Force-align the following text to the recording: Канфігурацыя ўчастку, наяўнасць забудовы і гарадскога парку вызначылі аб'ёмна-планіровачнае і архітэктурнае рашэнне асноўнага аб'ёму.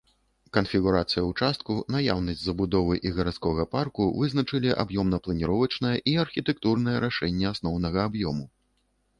Канфігурацыя 0.55 1.21
ўчастку, 1.31 1.75
наяўнасць 1.95 2.41
забудовы 2.45 2.97
і 3.09 3.11
гарадскога 3.17 3.65
парку 3.75 4.07
вызначылі 4.21 4.73
аб'ёмна-планіровачнае 4.85 5.95
і 6.15 6.17
архітэктурнае 6.25 6.97
рашэнне 7.07 7.45
асноўнага 7.53 7.99
аб'ёму. 8.11 8.45